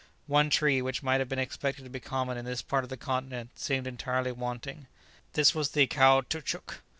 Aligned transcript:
One 0.25 0.49
tree 0.49 0.81
which 0.81 1.03
might 1.03 1.19
have 1.19 1.29
been 1.29 1.37
expected 1.37 1.83
to 1.83 1.89
be 1.91 1.99
common 1.99 2.35
in 2.35 2.43
this 2.43 2.63
part 2.63 2.83
of 2.83 2.89
the 2.89 2.97
continent 2.97 3.51
seemed 3.59 3.85
entirely 3.85 4.31
wanting. 4.31 4.87
This 5.33 5.53
was 5.53 5.69
the 5.73 5.85
caoutchouc. 5.85 6.81